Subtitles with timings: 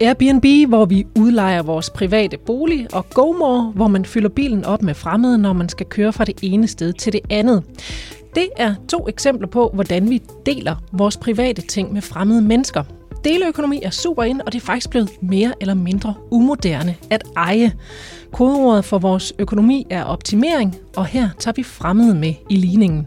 [0.00, 4.94] Airbnb, hvor vi udlejer vores private bolig, og GoMore, hvor man fylder bilen op med
[4.94, 7.62] fremmede, når man skal køre fra det ene sted til det andet.
[8.34, 12.82] Det er to eksempler på, hvordan vi deler vores private ting med fremmede mennesker.
[13.24, 17.72] Deleøkonomi er super ind, og det er faktisk blevet mere eller mindre umoderne at eje.
[18.32, 23.06] Kodeordet for vores økonomi er optimering, og her tager vi fremmede med i ligningen.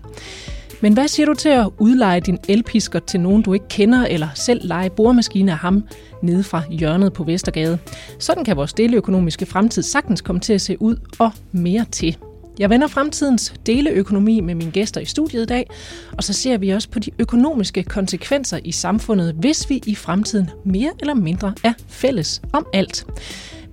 [0.81, 4.27] Men hvad siger du til at udleje din elpisker til nogen, du ikke kender, eller
[4.35, 5.83] selv lege boremaskine af ham
[6.23, 7.79] nede fra hjørnet på Vestergade?
[8.19, 12.17] Sådan kan vores deleøkonomiske fremtid sagtens komme til at se ud, og mere til.
[12.59, 15.69] Jeg vender fremtidens deleøkonomi med mine gæster i studiet i dag,
[16.17, 20.49] og så ser vi også på de økonomiske konsekvenser i samfundet, hvis vi i fremtiden
[20.65, 23.05] mere eller mindre er fælles om alt.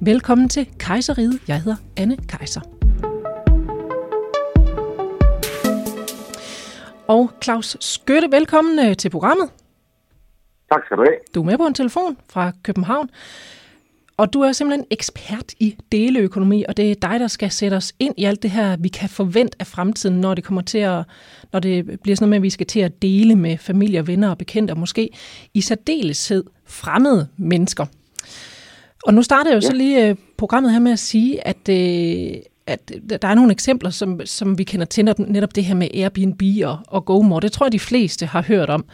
[0.00, 1.38] Velkommen til Kejseriet.
[1.48, 2.60] Jeg hedder Anne Kejser.
[7.08, 9.48] Og Claus Skytte, velkommen øh, til programmet.
[10.72, 11.16] Tak skal du have.
[11.34, 13.10] Du er med på en telefon fra København.
[14.16, 17.92] Og du er simpelthen ekspert i deleøkonomi, og det er dig, der skal sætte os
[17.98, 21.04] ind i alt det her, vi kan forvente af fremtiden, når det kommer til at,
[21.52, 24.30] når det bliver sådan noget med, at vi skal til at dele med familie, venner
[24.30, 25.10] og bekendte, og måske
[25.54, 27.86] i særdeleshed fremmede mennesker.
[29.04, 29.70] Og nu starter jeg jo ja.
[29.70, 33.90] så lige øh, programmet her med at sige, at, øh, at der er nogle eksempler,
[33.90, 37.40] som, som vi kender til, netop det her med Airbnb og, og GoMore.
[37.40, 38.84] Det tror jeg, de fleste har hørt om.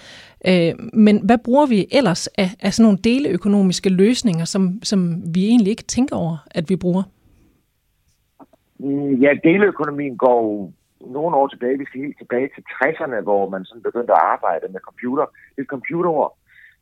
[0.48, 4.98] Øh, men hvad bruger vi ellers af, af sådan nogle deleøkonomiske løsninger, som, som
[5.34, 7.02] vi egentlig ikke tænker over, at vi bruger?
[8.78, 11.78] Mm, ja, deleøkonomien går nogle år tilbage.
[11.78, 15.24] Vi skal helt tilbage til 60'erne, hvor man sådan begyndte at arbejde med computer.
[15.24, 16.36] Det er et computerord,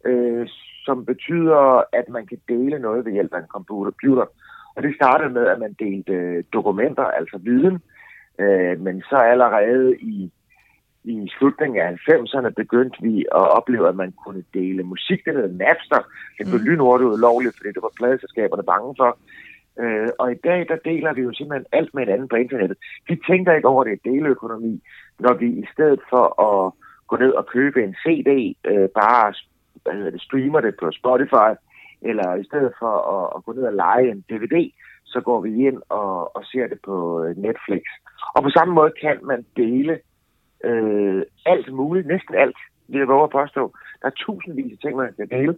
[0.05, 0.49] øh,
[0.85, 4.27] som betyder, at man kan dele noget ved hjælp af en computer.
[4.77, 7.79] Og det startede med, at man delte dokumenter, altså viden.
[8.39, 10.33] Øh, men så allerede i
[11.05, 15.25] i slutningen af 90'erne begyndte vi at opleve, at man kunne dele musik.
[15.25, 16.03] Det hedder Napster.
[16.39, 16.67] Det blev mm.
[16.67, 19.19] lynhurtigt ulovligt, fordi det var pladeselskaberne bange for.
[19.81, 22.79] Øh, og i dag, der deler vi jo simpelthen alt med hinanden på internettet.
[23.09, 24.83] Vi tænker ikke over det deleøkonomi,
[25.19, 26.73] når vi i stedet for at
[27.09, 29.35] gå ned og købe en CD, øh, bare
[29.83, 31.51] hvad hedder det, streamer det på Spotify,
[32.03, 34.71] eller i stedet for at, at gå ned og lege en DVD,
[35.05, 37.83] så går vi ind og, og ser det på øh, Netflix.
[38.35, 39.99] Og på samme måde kan man dele
[40.65, 42.57] øh, alt muligt, næsten alt,
[42.89, 43.75] vil jeg våge at påstå.
[44.01, 45.57] Der er tusindvis af ting, man kan dele,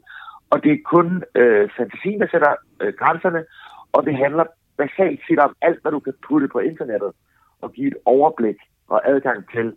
[0.50, 3.44] og det er kun øh, fantasien, der sætter øh, grænserne,
[3.92, 4.44] og det handler
[4.76, 7.12] basalt set om alt, hvad du kan putte på internettet
[7.60, 8.56] og give et overblik
[8.88, 9.74] og adgang til.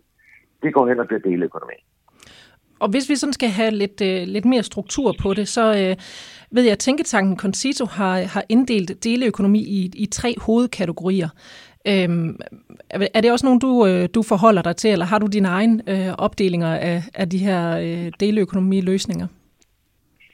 [0.62, 1.78] Det går hen og bliver deleøkonomi.
[2.80, 5.96] Og hvis vi sådan skal have lidt, øh, lidt mere struktur på det, så øh,
[6.50, 11.28] ved jeg, at Tænketanken Concito har, har inddelt deleøkonomi i, i tre hovedkategorier.
[11.86, 12.36] Øhm,
[13.14, 15.82] er det også nogen, du, øh, du forholder dig til, eller har du dine egne
[15.88, 19.26] øh, opdelinger af, af de her øh, deleøkonomiløsninger?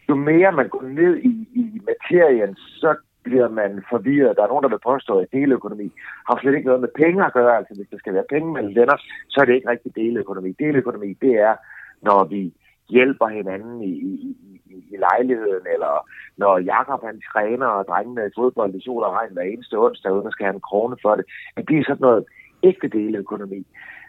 [0.09, 4.37] Jo mere man går ned i, i materien, så bliver man forvirret.
[4.37, 5.93] Der er nogen, der vil påstå, at deleøkonomi
[6.29, 7.57] har slet ikke noget med penge at gøre.
[7.57, 8.97] Altså hvis der skal være penge mellem venner,
[9.29, 10.53] så er det ikke rigtig deleøkonomi.
[10.53, 11.55] Deleøkonomi, det er,
[12.03, 12.53] når vi
[12.89, 13.93] hjælper hinanden i,
[14.29, 19.03] i, i, i lejligheden, eller når Jakob han træner og drengene i fodbold i sol
[19.03, 21.25] og regn hver eneste onsdag, uden at skal have en krone for det.
[21.57, 22.25] At det er sådan noget
[22.63, 23.67] ægte deleøkonomi.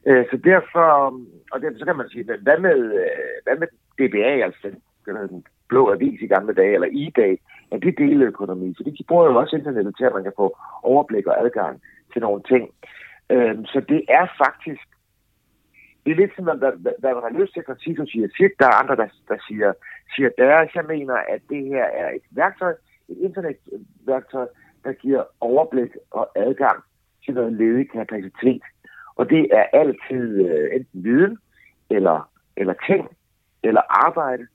[0.07, 0.87] Øh, så derfor,
[1.51, 3.67] og det, så kan man sige, hvad med, øh, hvad med
[3.97, 4.67] DBA, altså
[5.05, 7.37] den blå avis i gamle dage, eller eBay,
[7.71, 8.73] er det deleøkonomi?
[8.77, 11.81] Så de bruger jo også internettet til, at man kan få overblik og adgang
[12.13, 12.69] til nogle ting.
[13.29, 14.87] Øh, så det er faktisk
[16.05, 18.53] det er lidt som, hvad, hvad man har lyst til, at Tito siger sit.
[18.59, 19.73] Der er andre, der, der siger,
[20.15, 20.75] siger deres.
[20.75, 22.73] Jeg mener, at det her er et værktøj,
[23.09, 24.47] et internetværktøj,
[24.83, 26.83] der giver overblik og adgang
[27.25, 28.63] til noget ledig kapacitet.
[29.15, 31.37] Og det er altid øh, enten viden,
[31.89, 33.17] eller, eller ting,
[33.63, 34.47] eller arbejde.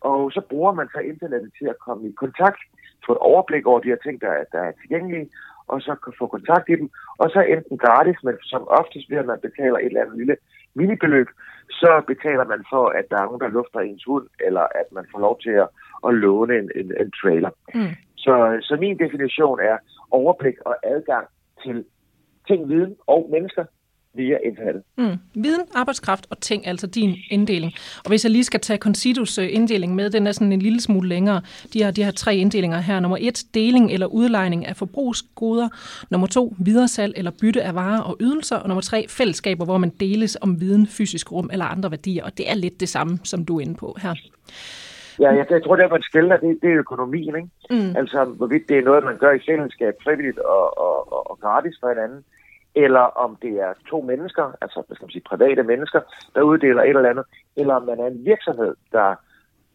[0.00, 2.60] Og så bruger man så internettet til at komme i kontakt,
[3.06, 5.30] få et overblik over de her ting, der, der er tilgængelige,
[5.66, 9.24] og så kan få kontakt i dem, og så enten gratis, men som oftest bliver
[9.24, 10.36] man betaler et eller andet lille
[10.74, 11.28] minibeløb,
[11.70, 15.04] så betaler man for, at der er nogen, der lufter ens hund, eller at man
[15.12, 15.68] får lov til at,
[16.06, 17.50] at låne en, en, en trailer.
[17.74, 17.94] Mm.
[18.16, 19.76] Så, så min definition er
[20.10, 21.26] overblik og adgang
[21.64, 21.84] til
[22.48, 23.64] ting, viden og mennesker,
[24.18, 24.82] via internettet.
[24.98, 25.16] Mm.
[25.34, 27.72] Viden, arbejdskraft og ting, altså din inddeling.
[28.04, 30.80] Og hvis jeg lige skal tage Consitos øh, inddeling med, den er sådan en lille
[30.80, 31.40] smule længere.
[31.72, 33.00] De har de her tre inddelinger her.
[33.00, 35.68] Nummer et, deling eller udlejning af forbrugsgoder.
[36.10, 38.56] Nummer to, videresalg eller bytte af varer og ydelser.
[38.56, 42.24] Og nummer tre, fællesskaber, hvor man deles om viden, fysisk rum eller andre værdier.
[42.24, 44.14] Og det er lidt det samme, som du er inde på her.
[45.20, 47.36] Ja, jeg, jeg tror, det er, man skælder, det, det er økonomien.
[47.36, 47.48] Ikke?
[47.70, 47.96] Mm.
[47.96, 51.76] Altså, hvorvidt det er noget, man gør i fællesskab, frivilligt og, og, og, og gratis
[51.80, 52.24] for hinanden
[52.84, 56.00] eller om det er to mennesker, altså hvad skal man sige, private mennesker,
[56.34, 57.26] der uddeler et eller andet,
[57.56, 59.08] eller om man er en virksomhed, der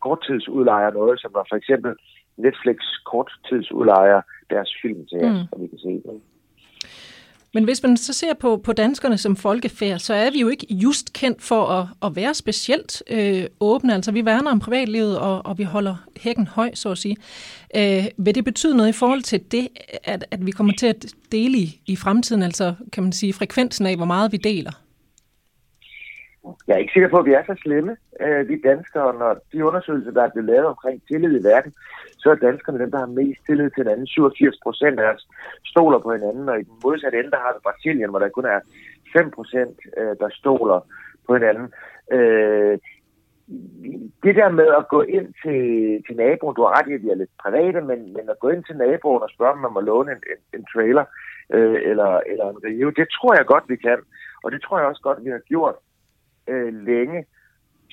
[0.06, 1.92] korttidsudlejer noget, som var for eksempel
[2.38, 2.78] Netflix
[3.12, 5.48] korttidsudlejer deres film til os, mm.
[5.50, 5.94] så vi kan se.
[7.54, 10.68] Men hvis man så ser på, på danskerne som folkefærd, så er vi jo ikke
[10.70, 13.94] just kendt for at, at være specielt øh, åbne.
[13.94, 17.18] Altså vi værner om privatlivet, og, og vi holder hækken høj, så at sige.
[17.76, 19.68] Øh, vil det betyde noget i forhold til det,
[20.04, 23.86] at, at vi kommer til at dele i, i fremtiden, altså kan man sige frekvensen
[23.86, 24.72] af, hvor meget vi deler?
[26.68, 29.66] Jeg er ikke sikker på, at vi er så slemme, øh, vi danskere, når de
[29.66, 31.74] undersøgelser, der er blevet lavet omkring tillid i verden,
[32.24, 34.08] så er danskerne dem, der har mest tillid til hinanden.
[34.08, 35.28] 87 procent af os
[35.66, 38.46] stoler på hinanden, og i den modsatte ende, der har vi Brasilien, hvor der kun
[38.46, 38.60] er
[39.14, 40.80] 5 procent, øh, der stoler
[41.28, 41.68] på hinanden.
[42.12, 42.78] Øh,
[44.24, 45.62] det der med at gå ind til,
[46.06, 48.50] til naboen, du har ret i, at vi er lidt private, men, men at gå
[48.50, 51.06] ind til naboen og spørge, om man må låne en, en, en trailer
[51.56, 54.00] øh, eller, eller en Rio, det tror jeg godt, vi kan.
[54.44, 55.76] Og det tror jeg også godt, vi har gjort
[56.48, 57.26] øh, længe.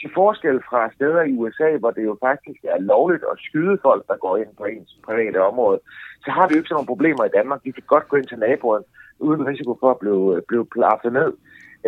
[0.01, 4.03] Til forskel fra steder i USA, hvor det jo faktisk er lovligt at skyde folk,
[4.09, 5.79] der går ind på ens private område,
[6.25, 7.61] så har vi jo ikke sådan nogle problemer i Danmark.
[7.65, 8.83] Vi kan godt gå ind til naboen,
[9.19, 11.33] uden risiko for at blive, blive plaffet ned.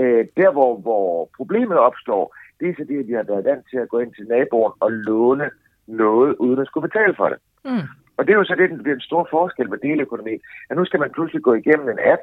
[0.00, 3.64] Øh, der, hvor, hvor problemet opstår, det er så det, at vi har været vant
[3.70, 5.50] til at gå ind til naboen og låne
[5.86, 7.38] noget, uden at skulle betale for det.
[7.64, 7.86] Mm.
[8.16, 10.34] Og det er jo så det, der bliver en stor forskel med deleøkonomi.
[10.70, 12.22] At nu skal man pludselig gå igennem en app,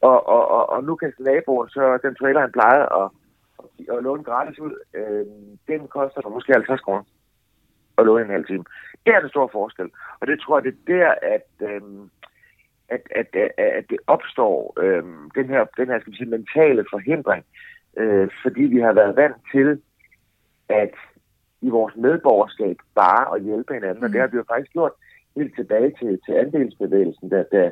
[0.00, 3.06] og, og, og, og nu kan naboen så, den trailer, han plejede at
[3.96, 5.26] at låne gratis ud, øh,
[5.68, 7.02] den koster måske 50 kroner
[7.98, 8.64] at låne en halv time.
[9.06, 9.90] Det er den store forskel.
[10.20, 11.82] Og det tror jeg, det er der, at, øh,
[12.88, 15.04] at, at, at, at det opstår øh,
[15.34, 17.44] den her, den her skal vi sige, mentale forhindring,
[17.96, 19.80] øh, fordi vi har været vant til,
[20.68, 20.94] at
[21.60, 24.04] i vores medborgerskab bare at hjælpe hinanden, mm.
[24.04, 24.92] og det har vi jo faktisk gjort
[25.36, 27.70] helt tilbage til, til andelsbevægelsen, da, da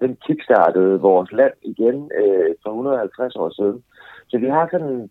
[0.00, 3.84] den kickstartede vores land igen øh, for 150 år siden.
[4.28, 5.10] Så vi har sådan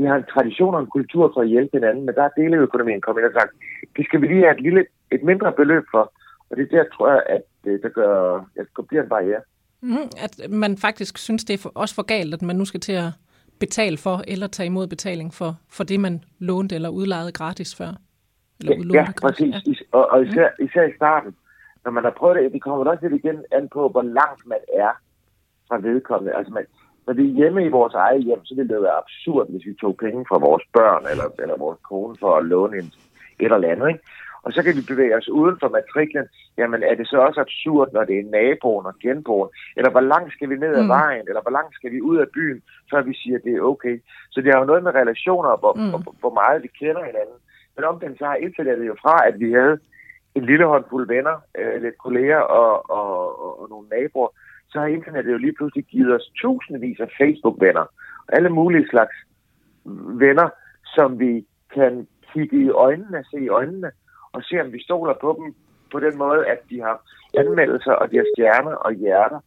[0.00, 3.00] vi har en tradition og en kultur for at hjælpe hinanden, men der er deleøkonomien
[3.00, 3.52] kommet ind og sagt,
[3.96, 6.12] det skal vi lige have et, lille, et mindre beløb for.
[6.50, 9.42] Og det er der, tror jeg, at det, der gør, at det bliver en barriere.
[9.82, 12.80] Mm, at man faktisk synes, det er for, også for galt, at man nu skal
[12.80, 13.10] til at
[13.60, 17.92] betale for, eller tage imod betaling for, for det, man lånte eller udlejede gratis før.
[18.60, 19.54] Eller ja, ja, præcis.
[19.66, 19.98] Ja.
[19.98, 21.34] Og, og især, især i starten,
[21.84, 24.58] når man har prøvet det, det kommer også lidt igen an på, hvor langt man
[24.74, 24.90] er
[25.68, 26.36] fra vedkommende.
[26.36, 26.64] Altså man,
[27.18, 30.24] er hjemme i vores eget hjem, så ville det være absurd, hvis vi tog penge
[30.28, 32.92] fra vores børn eller, eller vores kone for at låne en,
[33.38, 33.88] et eller andet.
[33.88, 34.04] Ikke?
[34.42, 36.26] Og så kan vi bevæge os uden for matriklen.
[36.58, 39.48] Jamen er det så også absurd, når det er naboen og genboen?
[39.76, 40.88] Eller hvor langt skal vi ned ad mm.
[40.88, 41.24] vejen?
[41.28, 44.02] Eller hvor langt skal vi ud af byen, før vi siger, at det er okay?
[44.30, 45.90] Så det har jo noget med relationer, hvor, mm.
[45.90, 47.38] hvor, hvor meget vi kender hinanden.
[47.76, 49.78] Men om den så har det jo fra, at vi havde
[50.34, 53.10] en lille håndfuld venner, øh, lidt kolleger og, og,
[53.44, 54.28] og, og nogle naboer,
[54.72, 57.84] så har internettet jo lige pludselig givet os tusindvis af Facebook-venner.
[58.28, 59.16] Alle mulige slags
[60.24, 60.48] venner,
[60.84, 63.90] som vi kan kigge i øjnene, se i øjnene,
[64.32, 65.54] og se, om vi stoler på dem
[65.92, 67.02] på den måde, at de har
[67.38, 69.40] anmeldelser, og de har stjerner og hjerter.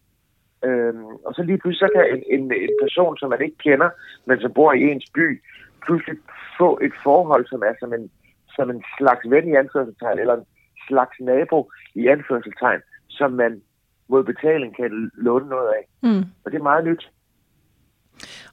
[0.66, 3.90] Øhm, og så lige pludselig så kan en, en, en person, som man ikke kender,
[4.26, 5.42] men som bor i ens by,
[5.86, 6.18] pludselig
[6.58, 8.12] få et forhold, som er som en,
[8.56, 10.46] som en slags ven i anførselstegn, eller en
[10.88, 13.62] slags nabo i anførselstegn, som man
[14.10, 16.10] mod betaling kan låne noget af.
[16.10, 16.24] Mm.
[16.46, 17.10] Og det er meget nyt.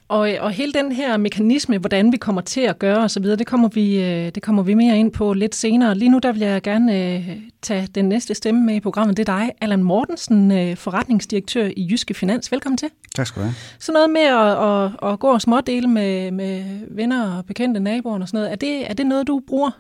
[0.09, 3.69] Og, og hele den her mekanisme, hvordan vi kommer til at gøre osv., det kommer
[3.69, 5.95] vi, øh, det kommer vi mere ind på lidt senere.
[5.95, 9.17] Lige nu der vil jeg gerne øh, tage den næste stemme med i programmet.
[9.17, 12.53] Det er dig, Allan Mortensen, øh, forretningsdirektør i Jyske Finans.
[12.53, 12.89] Velkommen til.
[13.15, 13.55] Tak skal du have.
[13.79, 18.21] Så noget med at, at, at gå og smådele med, med venner og bekendte naboer
[18.21, 18.53] og sådan noget.
[18.53, 19.71] Er det, er det noget, du bruger?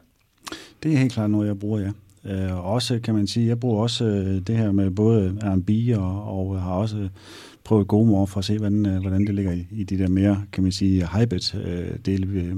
[0.83, 1.91] Det er helt klart noget, jeg bruger, ja.
[2.25, 6.39] Øh, også kan man sige, jeg bruger også øh, det her med både R&B og,
[6.39, 7.09] og har også
[7.65, 10.09] prøvet gode mor for at se, hvordan, øh, hvordan det ligger i, i de der
[10.09, 12.57] mere, kan man sige, hybrid øh, dele, øh,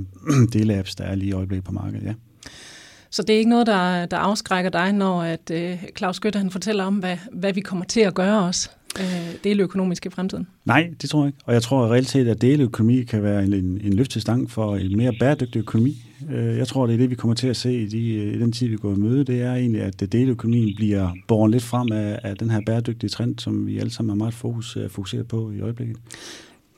[0.53, 2.15] dele-apps, der er lige i øjeblikket på markedet, ja.
[3.11, 6.51] Så det er ikke noget, der, der afskrækker dig, når at øh, Claus Gøtter han
[6.51, 8.71] fortæller om, hvad, hvad vi kommer til at gøre også?
[9.01, 10.47] Øh, deleøkonomisk i fremtiden?
[10.65, 11.39] Nej, det tror jeg ikke.
[11.45, 14.97] Og jeg tror reelt set, at deleøkonomi kan være en, en, en løftestang for en
[14.97, 16.05] mere bæredygtig økonomi.
[16.31, 18.53] Øh, jeg tror, det er det, vi kommer til at se i, de, i den
[18.53, 19.25] tid, vi går i møde.
[19.25, 23.39] Det er egentlig, at deleøkonomien bliver borgen lidt frem af, af den her bæredygtige trend,
[23.39, 25.97] som vi alle sammen har meget fokus, øh, fokuseret på i øjeblikket.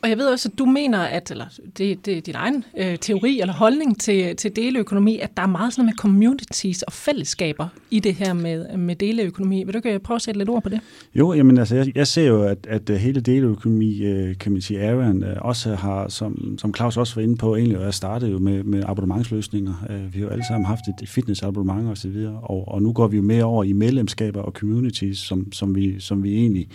[0.05, 1.45] Og jeg ved også, at du mener, at, eller
[1.79, 5.47] det, det er din egen øh, teori eller holdning til, til deleøkonomi, at der er
[5.47, 9.65] meget sådan noget med communities og fællesskaber i det her med, med deleøkonomi.
[9.65, 10.81] Vil du ikke øh, prøve at sætte lidt ord på det?
[11.15, 14.61] Jo, jamen altså, jeg, jeg ser jo, at, at øh, hele deleøkonomi, øh, kan man
[14.61, 17.95] sige, Aaron, øh, også har, som, som Claus også var inde på, egentlig, og jeg
[17.95, 19.75] startede jo med, med abonnementsløsninger.
[19.91, 22.93] Øh, vi har jo alle sammen haft et fitnessabonnement og så videre, og, og nu
[22.93, 26.69] går vi jo mere over i medlemskaber og communities, som, som, vi, som vi egentlig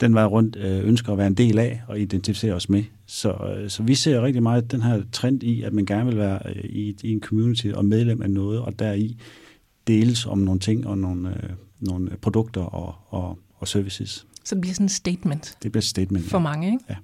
[0.00, 2.84] den vej rundt øh, ønsker at være en del af og identificere os med.
[3.06, 6.18] Så, øh, så vi ser rigtig meget den her trend i, at man gerne vil
[6.18, 9.16] være øh, i, i en community og medlem af noget, og der i
[9.86, 14.26] deles om nogle ting og nogle, øh, nogle produkter og, og, og services.
[14.44, 15.56] Så det bliver sådan et statement.
[15.62, 16.42] Det bliver et statement, For ja.
[16.42, 16.84] mange, ikke?
[16.90, 16.94] Ja.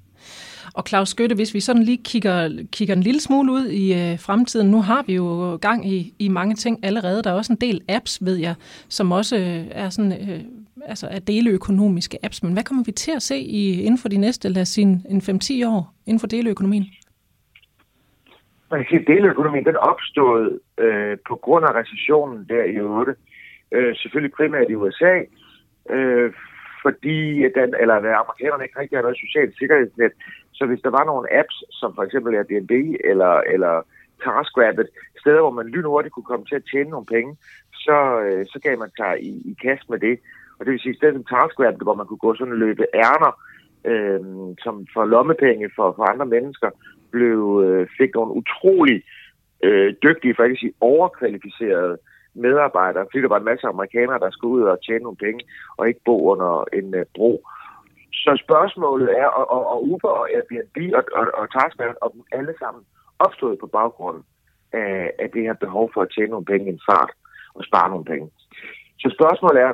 [0.75, 4.19] Og Claus Skytte, hvis vi sådan lige kigger, kigger en lille smule ud i øh,
[4.19, 7.23] fremtiden, nu har vi jo gang i, i mange ting allerede.
[7.23, 8.55] Der er også en del apps, ved jeg,
[8.89, 10.41] som også øh, er sådan, øh,
[10.89, 12.43] altså er deleøkonomiske apps.
[12.43, 14.87] Men hvad kommer vi til at se i, inden for de næste, lad os sige,
[15.09, 16.87] en 5-10 år inden for deleøkonomien?
[18.71, 23.15] Man kan sige, at deleøkonomien den opstod øh, på grund af recessionen der i 8.
[23.73, 25.15] Øh, selvfølgelig primært i USA,
[25.91, 26.33] øh,
[26.83, 27.19] fordi
[27.59, 30.13] den, eller hvad amerikanerne ikke rigtig har noget socialt sikkerhedsnet.
[30.53, 32.73] Så hvis der var nogle apps, som for eksempel Airbnb
[33.11, 33.75] eller, eller
[34.23, 34.89] TaskRabbit,
[35.21, 37.37] steder, hvor man lynhurtigt kunne komme til at tjene nogle penge,
[37.85, 40.17] så, øh, så gav man sig i, i kast med det.
[40.59, 42.85] Og det vil sige, at stedet som TaskRabbit, hvor man kunne gå sådan og løbe
[42.95, 43.33] ærner,
[43.91, 44.21] øh,
[44.65, 46.71] som for lommepenge for, for andre mennesker,
[47.11, 49.03] blev, øh, fik nogle utrolig
[49.65, 51.99] øh, dygtige, for ikke at sige overkvalificerede
[52.35, 55.41] medarbejdere, fordi der var en masse amerikanere, der skulle ud og tjene nogle penge,
[55.77, 57.33] og ikke bo under en øh, bro.
[58.13, 62.23] Så spørgsmålet er, og, og, og Uber og Airbnb og, og, og TaskRabbit, og dem
[62.33, 62.83] alle sammen
[63.19, 64.23] opstået på baggrund
[64.73, 67.13] af, af det her behov for at tjene nogle penge i en fart
[67.55, 68.31] og spare nogle penge.
[68.99, 69.73] Så spørgsmålet er,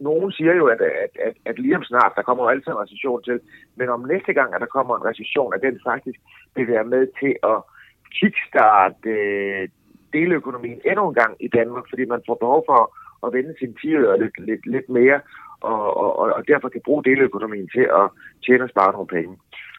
[0.00, 2.82] nogen siger jo, at, at, at, at lige om snart, der kommer jo altid en
[2.84, 3.40] recession til,
[3.76, 6.18] men om næste gang, at der kommer en recession, at den faktisk
[6.56, 7.58] vil være med til at
[8.18, 9.68] kickstarte øh,
[10.12, 12.80] deleøkonomien endnu en gang i Danmark, fordi man får behov for
[13.26, 15.20] at vende sin tider lidt, lidt, lidt mere,
[15.60, 18.06] og, og, og derfor kan bruge deleøkonomien til at
[18.46, 19.38] tjene og spare nogle penge.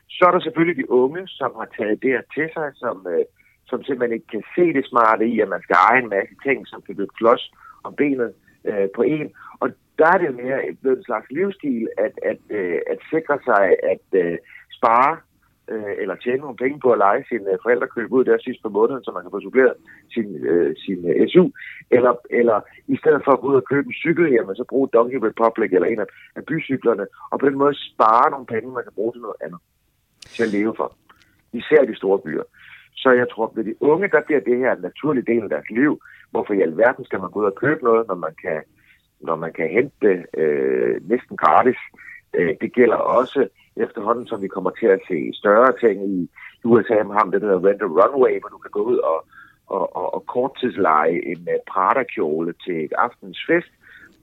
[0.10, 3.26] Så er der selvfølgelig de unge, som har taget det her til sig, som, øh,
[3.70, 6.68] som simpelthen ikke kan se det smarte i, at man skal eje en masse ting,
[6.68, 7.52] som kan blive klods
[7.84, 8.34] om benet
[8.66, 9.28] øh, på en.
[9.60, 9.68] Og
[10.00, 14.06] der er det mere et, en slags livsstil at, at, øh, at sikre sig at
[14.22, 14.38] øh,
[14.78, 15.18] spare
[15.74, 18.62] øh, eller tjene nogle penge på at lege sine øh, forældre købe ud der sidst
[18.64, 19.76] på måneden, så man kan få suppleret
[20.14, 21.46] sin, øh, sin øh, SU,
[21.92, 24.90] eller, eller i stedet for at gå ud og købe en cykel, jamen, så bruge
[24.94, 28.84] Donkey Republic eller en af, af bycyklerne, og på den måde spare nogle penge, man
[28.84, 29.60] kan bruge til noget andet
[30.36, 30.96] til at leve for.
[31.54, 32.44] Især i de store byer.
[32.96, 35.50] Så jeg tror, at ved de unge, der bliver det her en naturlig del af
[35.50, 36.02] deres liv.
[36.32, 38.62] Hvorfor i alverden skal man gå ud og købe noget, når man kan,
[39.22, 41.78] når man kan hente øh, næsten gratis?
[42.34, 46.30] Øh, det gælder også efterhånden, som vi kommer til at se større ting i
[46.64, 47.04] USA.
[47.04, 49.26] Man har det, der hedder Rent a Runway, hvor du kan gå ud og,
[49.68, 53.72] og, og, og korttidsleje en uh, Prada-kjole til et aftens fest.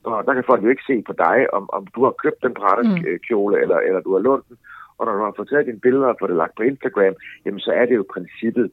[0.05, 2.55] Og der kan folk jo ikke se på dig, om, om du har købt den
[2.55, 3.63] Prada-kjole, mm.
[3.63, 4.57] eller, eller du har lånt den.
[4.99, 7.61] Og når du har fået taget dine billeder og fået det lagt på Instagram, jamen
[7.61, 8.71] så er det jo princippet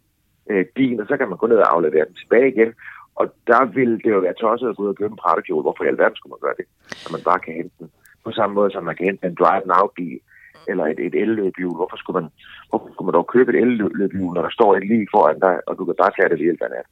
[0.50, 2.74] øh, din, og så kan man gå ned og aflevere den tilbage igen.
[3.20, 5.62] Og der vil det jo være tosset at gå ud og købe en Prada-kjole.
[5.62, 6.66] Hvorfor i alverden skulle man gøre det?
[7.04, 7.90] Når man bare kan hente den.
[8.26, 10.20] På samme måde som man kan hente en Drive Now-bil
[10.68, 11.76] eller et, et el-løbehjul.
[11.80, 12.30] Hvorfor skulle, man,
[12.70, 15.78] hvorfor skulle man dog købe et el-løbehjul, når der står et lige foran dig, og
[15.78, 16.88] du kan bare tage det ved hjælp af nat?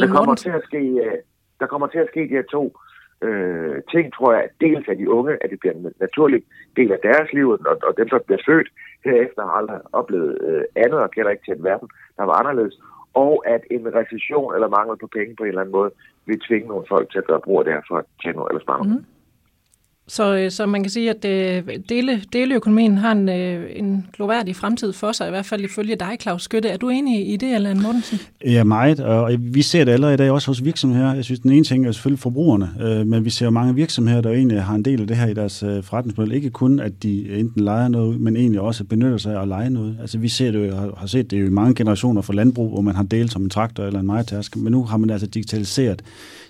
[0.00, 1.18] Der kommer, til at ske, øh,
[1.60, 2.64] der kommer til at ske de her to
[3.26, 6.42] øh, ting, tror jeg, dels af de unge, at det bliver en naturlig
[6.76, 7.58] del af deres liv, og,
[7.88, 8.68] og dem, der bliver født
[9.04, 12.76] herefter, har aldrig oplevet øh, andet og kender ikke til en verden, der var anderledes,
[13.14, 15.90] og at en recession eller mangel på penge på en eller anden måde
[16.26, 18.50] vil tvinge nogle folk til at gøre brug af det her for at tjene noget
[18.50, 19.04] eller spare mm.
[20.08, 24.56] Så, øh, så man kan sige, at øh, dele, deleøkonomien har en, øh, en gloværdig
[24.56, 26.68] fremtid for sig, i hvert fald ifølge dig, Claus Skytte.
[26.68, 28.20] Er du enig i det, Allan Mortensen?
[28.44, 31.14] Ja, meget, og vi ser det allerede i dag også hos virksomheder.
[31.14, 34.30] Jeg synes, den ene ting er selvfølgelig forbrugerne, men vi ser jo mange virksomheder, der
[34.30, 36.32] egentlig har en del af det her i deres forretningsmodel.
[36.32, 39.70] Ikke kun, at de enten leger noget, men egentlig også benytter sig af at lege
[39.70, 39.96] noget.
[40.00, 42.80] Altså vi ser det jo, har set det jo i mange generationer for landbrug, hvor
[42.80, 46.02] man har delt som en traktor eller en majtask, men nu har man altså digitaliseret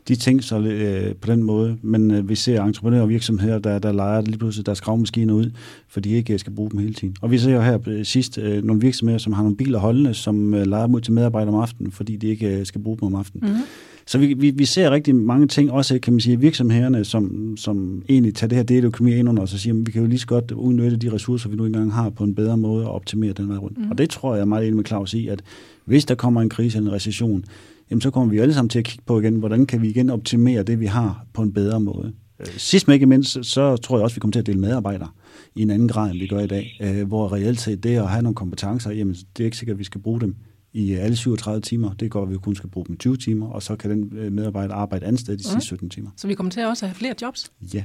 [0.09, 1.77] de ting så øh, på den måde.
[1.83, 5.51] Men øh, vi ser entreprenører og virksomheder, der, der leger lige pludselig deres gravmaskiner ud,
[5.89, 7.17] for de ikke skal bruge dem hele tiden.
[7.21, 10.15] Og vi ser jo her øh, sidst øh, nogle virksomheder, som har nogle biler holdende,
[10.15, 12.99] som øh, leger dem ud til medarbejdere om aftenen, fordi de ikke øh, skal bruge
[13.01, 13.49] dem om aftenen.
[13.49, 13.63] Mm-hmm.
[14.07, 18.03] Så vi, vi, vi ser rigtig mange ting, også kan man sige, virksomhederne, som, som
[18.09, 20.19] egentlig tager det her deleøkonomi ind under, og så siger, at vi kan jo lige
[20.19, 23.33] så godt udnytte de ressourcer, vi nu engang har på en bedre måde og optimere
[23.33, 23.79] den vej rundt.
[23.79, 23.91] Mm.
[23.91, 25.43] Og det tror jeg er meget enig med Claus i, at
[25.85, 27.45] hvis der kommer en krise eller en recession,
[27.93, 30.11] jamen så kommer vi alle sammen til at kigge på igen, hvordan kan vi igen
[30.11, 32.13] optimere det, vi har på en bedre måde.
[32.57, 35.09] Sidst men ikke mindst, så tror jeg også, vi kommer til at dele medarbejdere
[35.57, 38.23] i en anden grad, end vi gør i dag, hvor reelt set det at have
[38.23, 40.37] nogle kompetencer, jamen det er ikke sikkert, at vi skal bruge dem
[40.73, 41.93] i alle 37 timer.
[41.93, 44.75] Det går, at vi kun skal bruge dem 20 timer, og så kan den medarbejder
[44.75, 46.11] arbejde andet sted de sidste 17 timer.
[46.17, 47.53] Så vi kommer til at også have flere jobs?
[47.75, 47.85] Ja.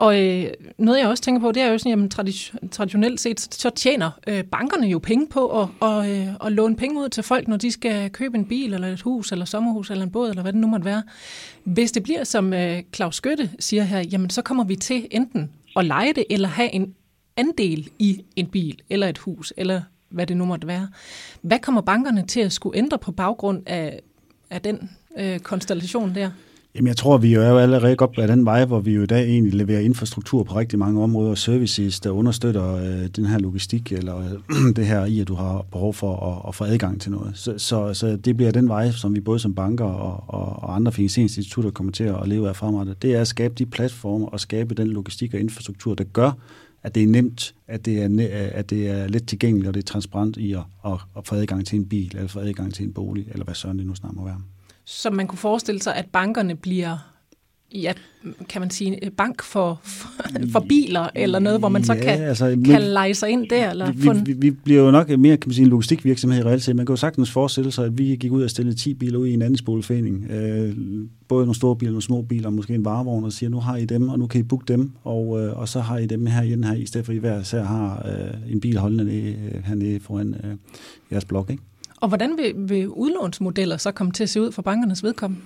[0.00, 3.54] Og øh, noget, jeg også tænker på, det er jo sådan, jamen tradi- traditionelt set,
[3.54, 7.22] så tjener øh, bankerne jo penge på at, og, øh, at låne penge ud til
[7.22, 10.28] folk, når de skal købe en bil, eller et hus, eller sommerhus, eller en båd,
[10.30, 11.02] eller hvad det nu måtte være.
[11.64, 15.50] Hvis det bliver, som øh, Claus Skytte siger her, jamen så kommer vi til enten
[15.76, 16.94] at lege det, eller have en
[17.36, 20.88] andel i en bil, eller et hus, eller hvad det nu måtte være.
[21.42, 24.00] Hvad kommer bankerne til at skulle ændre på baggrund af
[24.50, 26.30] af den øh, konstellation der?
[26.74, 29.06] Jamen, jeg tror, vi er jo allerede godt på den vej, hvor vi jo i
[29.06, 33.92] dag egentlig leverer infrastruktur på rigtig mange områder, services, der understøtter øh, den her logistik,
[33.92, 37.10] eller øh, det her i, at du har behov for at, at få adgang til
[37.10, 37.32] noget.
[37.34, 40.76] Så, så, så det bliver den vej, som vi både som banker og, og, og
[40.76, 43.02] andre finansieringsinstitutter kommer til at leve af fremadrettet.
[43.02, 46.32] Det er at skabe de platformer og skabe den logistik og infrastruktur, der gør,
[46.82, 48.08] at det er nemt, at det er,
[48.52, 51.66] at det er let tilgængeligt, og det er transparent i at, at, at få adgang
[51.66, 54.14] til en bil, eller få adgang til en bolig, eller hvad sådan det nu snart
[54.14, 54.40] må være.
[54.90, 56.98] Så man kunne forestille sig, at bankerne bliver
[57.74, 57.92] ja,
[58.48, 59.80] kan man sige, bank for,
[60.52, 63.70] for biler, eller noget, hvor man så ja, kan, altså, kan lege sig ind der?
[63.70, 66.62] Eller vi, vi, vi bliver jo nok mere kan man sige, en logistikvirksomhed i reelt
[66.62, 66.76] set.
[66.76, 69.26] Man kan jo sagtens forestille sig, at vi gik ud og stillede 10 biler ud
[69.26, 70.30] i en anden spoleforening.
[70.30, 70.76] Øh,
[71.28, 73.76] både nogle store biler, nogle små biler, og måske en varevogn, og siger, nu har
[73.76, 76.26] I dem, og nu kan I booke dem, og, øh, og så har I dem
[76.26, 79.12] her i den her, i stedet for I hver især har øh, en bil holdende
[79.12, 80.56] øh, hernede foran øh,
[81.12, 81.62] jeres blok, ikke?
[82.00, 85.44] Og hvordan vil, vil udlånsmodeller så komme til at se ud for bankernes vedkommende?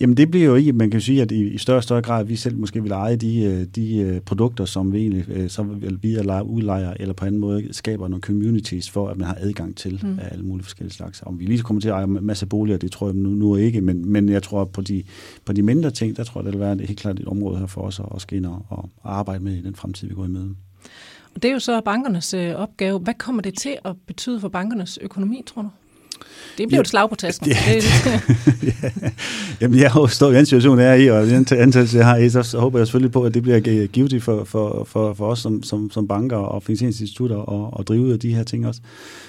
[0.00, 2.24] Jamen det bliver jo ikke, man kan sige, at i, i større og større grad,
[2.24, 5.62] vi selv måske vil eje de, øh, de øh, produkter, som vi egentlig, øh, så
[5.62, 9.76] vil vi udlejer, eller på anden måde skaber nogle communities for, at man har adgang
[9.76, 10.18] til mm.
[10.18, 11.22] af alle mulige forskellige slags.
[11.26, 13.56] Om vi lige kommer til at eje en masse boliger, det tror jeg nu, nu
[13.56, 15.02] ikke, men, men jeg tror på de,
[15.44, 17.58] på de mindre ting, der tror jeg, det vil være et, helt klart et område
[17.58, 20.14] her for os at, at skal ind og, og arbejde med i den fremtid, vi
[20.14, 20.54] går i møde.
[21.34, 22.98] Det er jo så bankernes øh, opgave.
[22.98, 25.68] Hvad kommer det til at betyde for bankernes økonomi, tror du?
[26.58, 27.48] Det bliver ja, et slag på tasken.
[27.48, 27.56] Ja,
[28.64, 29.10] ja.
[29.60, 32.30] Jamen, jeg stået i den situation, jeg er i, og den ansættelse, jeg har i,
[32.30, 35.62] så håber jeg selvfølgelig på, at det bliver givet for, for, for, for os som,
[35.62, 38.80] som, som banker og finansieringsinstitutter og, og drive ud af de her ting også.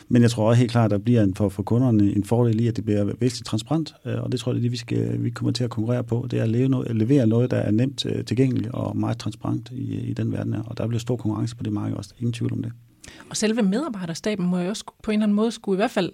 [0.10, 2.60] Men jeg tror også helt klart, at der bliver en, for, for kunderne en fordel
[2.60, 4.78] i, at det bliver væsentligt transparent, øh, og det tror jeg, det er det, vi,
[4.78, 6.28] skal, vi kommer til at konkurrere på.
[6.32, 9.70] Det er at leve noget, levere noget, der er nemt øh, tilgængeligt og meget transparent
[9.72, 10.62] i, i den verden her.
[10.62, 12.10] Og der bliver stor konkurrence på det marked også.
[12.20, 12.72] Ingen tvivl om det.
[13.30, 16.12] Og selve medarbejderstaben må jo også på en eller anden måde skulle i hvert fald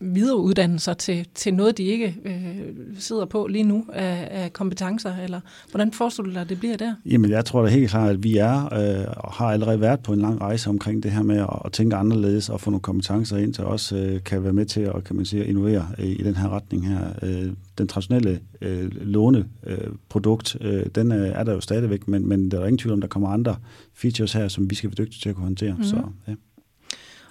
[0.00, 2.56] videreuddanne sig til, til noget, de ikke øh,
[2.98, 5.16] sidder på lige nu af, af kompetencer?
[5.16, 6.94] Eller hvordan forestiller du dig, at det bliver der?
[7.06, 10.12] Jamen, jeg tror da helt klart, at vi er øh, og har allerede været på
[10.12, 13.36] en lang rejse omkring det her med at, at tænke anderledes og få nogle kompetencer
[13.36, 16.02] ind til os, øh, kan være med til at, kan man sige, at innovere i,
[16.02, 17.00] i den her retning her.
[17.22, 22.50] Øh, den traditionelle øh, låneprodukt, øh, øh, den er, er der jo stadigvæk, men, men
[22.50, 23.56] der er ingen tvivl om, der kommer andre
[23.94, 25.70] features her, som vi skal være dygtige til at kunne håndtere.
[25.70, 25.84] Mm-hmm.
[25.84, 26.34] Så, ja.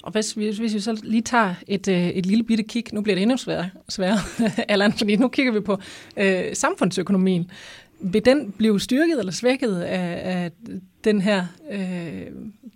[0.03, 3.01] Og hvis vi, hvis vi så lige tager et, øh, et lille bitte kig, nu
[3.01, 4.19] bliver det endnu sværere, sværere
[4.71, 5.77] Allan, fordi nu kigger vi på
[6.17, 7.51] øh, samfundsøkonomien.
[7.99, 10.51] Vil den blive styrket eller svækket af, af
[11.03, 12.25] den her øh,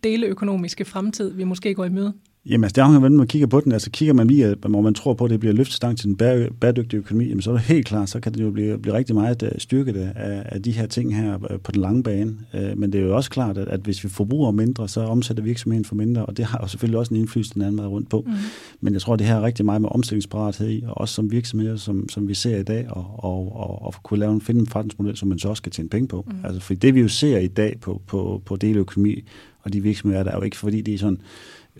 [0.03, 2.13] deleøkonomiske fremtid, vi måske går i møde?
[2.49, 3.71] Jamen, altså, det afhænger hvordan man kigger på den.
[3.71, 6.15] Altså, kigger man lige, hvor man tror på, at det bliver løftestang til den
[6.59, 9.15] bæredygtige økonomi, jamen, så er det helt klart, så kan det jo blive, blive rigtig
[9.15, 12.37] meget øh, styrket af, af de her ting her øh, på den lange bane.
[12.53, 15.43] Øh, men det er jo også klart, at, at hvis vi forbruger mindre, så omsætter
[15.43, 18.09] virksomheden for mindre, og det har jo selvfølgelig også en indflydelse den anden måde rundt
[18.09, 18.23] på.
[18.27, 18.33] Mm.
[18.81, 21.75] Men jeg tror, det her er rigtig meget med omstillingsparathed i, og også som virksomheder,
[21.75, 24.67] som, som vi ser i dag, og, og, og, og kunne lave en, finde en
[24.67, 26.25] forretningsmodel, som man så også skal tjene penge på.
[26.27, 26.33] Mm.
[26.43, 29.23] Altså, for det vi jo ser i dag på, på, på deleøkonomi,
[29.61, 31.19] og de virksomheder, der er jo ikke fordi, det er sådan,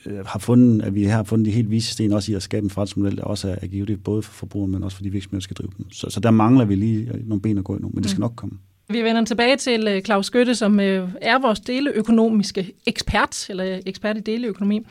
[0.06, 2.64] øh, har fundet, at vi har fundet de helt vise sten også i at skabe
[2.64, 5.44] en forretningsmodel, der også er givet både for forbrugerne, men også for de virksomheder, der
[5.44, 5.92] skal drive dem.
[5.92, 8.20] Så, så der mangler vi lige nogle ben at gå i nu, men det skal
[8.20, 8.22] mm.
[8.22, 8.58] nok komme.
[8.90, 14.18] Vi vender tilbage til øh, Claus Skytte, som øh, er vores deleøkonomiske ekspert, eller ekspert
[14.18, 14.86] i deleøkonomi.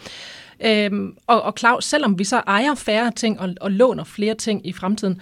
[0.64, 4.66] Øhm, og, og Claus, selvom vi så ejer færre ting og, og låner flere ting
[4.66, 5.20] i fremtiden,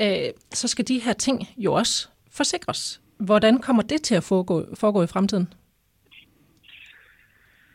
[0.00, 0.16] øh,
[0.54, 3.00] så skal de her ting jo også forsikres.
[3.18, 5.48] Hvordan kommer det til at foregå, foregå i fremtiden?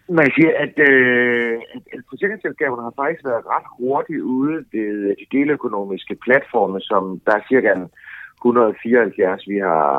[0.10, 1.62] Man siger, at, øh,
[1.94, 7.48] at forsikringsselskaberne har faktisk været ret hurtigt ude ved de deleøkonomiske platforme, som der er
[7.50, 7.74] cirka
[8.46, 9.96] 174, vi har,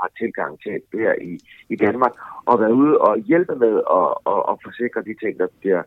[0.00, 2.12] har tilgang til her i, i Danmark,
[2.46, 5.82] og været ude og hjælpe med at, at, at forsikre de ting, der bliver,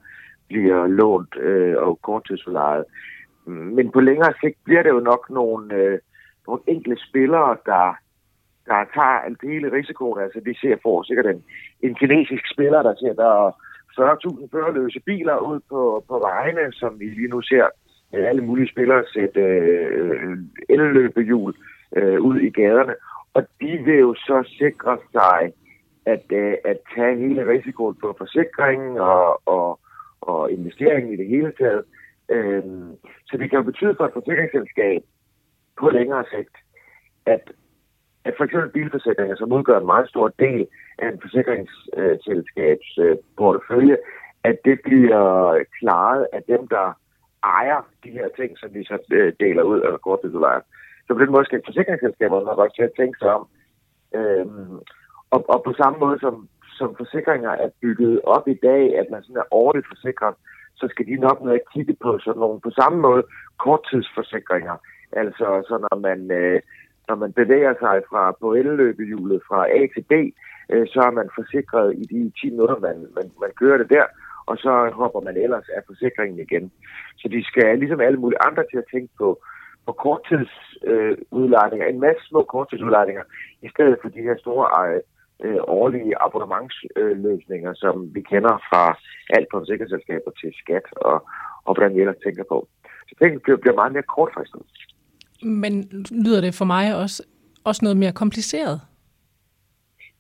[0.47, 2.86] bliver lånt øh, og korttidsforlejet.
[3.45, 6.00] Men på længere sigt bliver det jo nok nogle, øh,
[6.47, 7.97] nogle enkelte spillere, der
[8.71, 10.19] der tager alt hele risikoen.
[10.25, 11.43] Altså, vi ser for sikkert en,
[11.81, 13.34] en kinesisk spiller, der ser, der
[13.99, 17.65] 40.000 førerløse biler ud på, på vejene, som vi lige nu ser
[18.13, 20.38] øh, alle mulige spillere sætte øh,
[20.69, 21.53] elløbehjul
[21.97, 22.95] øh, ud i gaderne.
[23.34, 25.53] Og de vil jo så sikre sig
[26.05, 29.79] at, øh, at tage hele risikoen på forsikringen og, og,
[30.21, 31.84] og investeringen i det hele taget.
[32.29, 32.63] Øh,
[33.25, 35.01] så det kan jo betyde for et forsikringsselskab
[35.79, 36.55] på længere sigt,
[37.25, 37.51] at
[38.25, 43.97] at for eksempel bilforsikringer, som udgør en meget stor del af en forsikringsselskabs øh, portefølje,
[44.43, 46.97] at det bliver klaret af dem, der
[47.43, 50.62] ejer de her ting, som de så øh, deler ud af korttidsudlejere.
[51.07, 53.47] Så på den måde skal forsikringsselskaberne nok også til at tænke sig om.
[54.15, 54.77] Øhm,
[55.31, 56.47] og, og på samme måde som,
[56.79, 60.36] som forsikringer er bygget op i dag, at man sådan er årligt forsikret,
[60.75, 63.23] så skal de nok med at kigge på sådan nogle på samme måde
[63.57, 64.77] korttidsforsikringer,
[65.13, 66.62] Altså, så når man, øh,
[67.12, 70.13] når man bevæger sig fra på elløbehjulet fra A til B,
[70.71, 74.06] øh, så er man forsikret i de 10 minutter, man, man, man kører det der,
[74.50, 76.65] og så hopper man ellers af forsikringen igen.
[77.19, 79.28] Så de skal ligesom alle mulige andre til at tænke på,
[79.86, 83.24] på korttidsudlejninger, øh, en masse små korttidsudlejninger,
[83.67, 85.02] i stedet for de her store øh,
[85.45, 88.84] øh årlige abonnementsløsninger, som vi kender fra
[89.36, 91.17] alt fra forsikringsselskaber til skat og,
[91.65, 92.58] og hvordan vi ellers tænker på.
[93.08, 94.62] Så tingene bliver, bliver meget mere kortfristet.
[95.43, 97.23] Men lyder det for mig også,
[97.63, 98.82] også noget mere kompliceret?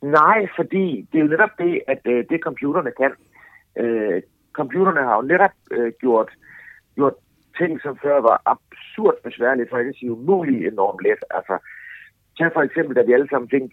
[0.01, 3.11] Nej, fordi det er jo netop det, at øh, det computerne kan.
[3.77, 4.21] Øh,
[4.53, 6.29] computerne har jo netop øh, gjort,
[6.95, 7.13] gjort
[7.57, 11.23] ting, som før var absurd besværligt, for at sige umuligt enormt let.
[11.31, 11.57] Altså,
[12.37, 13.63] tag for eksempel, da vi alle sammen fik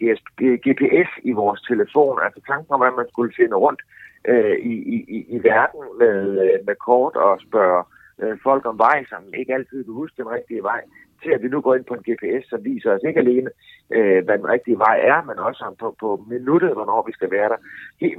[0.67, 3.81] GPS i vores telefon, altså tanken om, hvordan man skulle finde rundt
[4.25, 7.85] øh, i, i, i verden med, øh, med kort og spørge
[8.23, 10.81] øh, folk om vej, som ikke altid kunne huske den rigtige vej,
[11.23, 13.51] til at vi nu går ind på en GPS, som viser os ikke alene,
[13.97, 17.49] øh, hvad den rigtige vej er, men også på, på minuttet, hvornår vi skal være
[17.49, 17.61] der.
[18.01, 18.11] Det,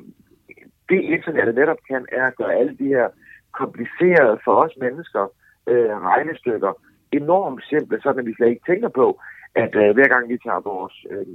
[0.90, 3.08] det internettet netop kan, er at gøre alle de her
[3.52, 5.24] komplicerede for os mennesker
[5.68, 6.72] øh, regnestykker
[7.12, 9.20] enormt simple, sådan at vi slet ikke tænker på,
[9.56, 11.26] at øh, hver gang vi tager vores øh,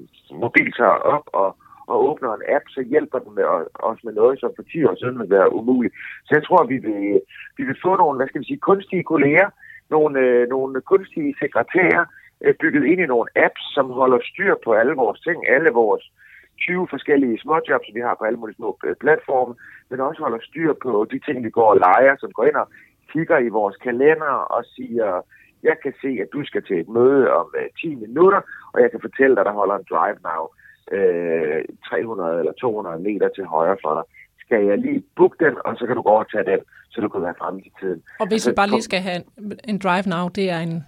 [0.42, 4.50] mobiltager op og, og åbner en app, så hjælper den med os med noget, som
[4.56, 5.94] for 10 år siden ville være umuligt.
[6.24, 7.20] Så jeg tror, at vi vil,
[7.56, 9.48] vi vil få nogle, hvad skal vi sige, kunstige kolleger,
[9.90, 12.04] nogle, øh, nogle kunstige sekretærer,
[12.44, 16.04] øh, bygget ind i nogle apps, som holder styr på alle vores ting, alle vores
[16.58, 19.54] 20 forskellige småjobs, vi har på alle mulige små øh, platforme,
[19.90, 22.68] men også holder styr på de ting, vi går og leger, som går ind og
[23.12, 25.08] kigger i vores kalender og siger,
[25.62, 28.40] jeg kan se, at du skal til et møde om øh, 10 minutter,
[28.72, 30.44] og jeg kan fortælle dig, der holder en drive now
[30.96, 34.04] øh, 300 eller 200 meter til højre for dig.
[34.44, 37.00] Skal jeg lige booke den, og så kan du gå over og tage den, så
[37.00, 38.02] du kan være fremme til tiden.
[38.20, 40.84] Og hvis altså, vi bare lige skal have en, en drive now, det er en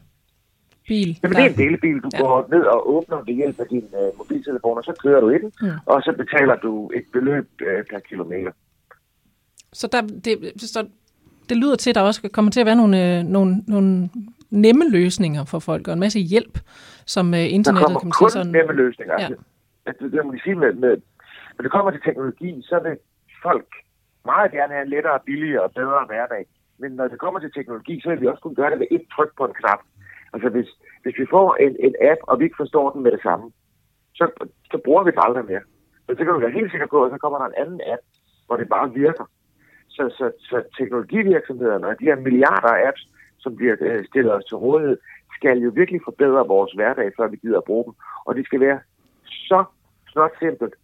[0.89, 1.19] bil?
[1.23, 2.01] Jamen, det er en delebil.
[2.01, 2.19] Du ja.
[2.23, 5.39] går ned og åbner ved hjælp af din uh, mobiltelefon, og så kører du i
[5.39, 5.71] den, mm.
[5.87, 8.53] og så betaler du et beløb uh, per kilometer.
[9.73, 10.87] Så, der, det, så
[11.49, 14.11] det lyder til, at der også kommer til at være nogle, nogle, nogle
[14.51, 16.59] nemme løsninger for folk, og en masse hjælp,
[17.07, 18.53] som uh, internettet kan man sige sådan...
[18.53, 19.15] nemme løsninger.
[19.19, 19.29] Ja.
[19.87, 20.97] Altså, det, det må sige med, med,
[21.57, 22.97] når det kommer til teknologi, så vil
[23.49, 23.69] folk
[24.31, 26.45] meget gerne have en lettere, billigere og bedre hverdag.
[26.79, 29.05] Men når det kommer til teknologi, så vil vi også kunne gøre det ved et
[29.15, 29.81] tryk på en knap.
[30.35, 30.69] Altså hvis,
[31.03, 33.47] hvis vi får en, en app, og vi ikke forstår den med det samme,
[34.19, 34.25] så,
[34.71, 35.65] så bruger vi den aldrig mere.
[36.07, 38.03] Men så kan du være helt sikker på, at så kommer der en anden app,
[38.47, 39.27] hvor det bare virker.
[39.89, 43.03] Så, så, så teknologivirksomhederne og de her milliarder af apps,
[43.39, 44.99] som bliver øh, stillet os til rådighed,
[45.39, 47.95] skal jo virkelig forbedre vores hverdag, før vi gider at bruge dem.
[48.27, 48.81] Og det skal være
[49.25, 49.65] så
[50.13, 50.75] snart simpelt,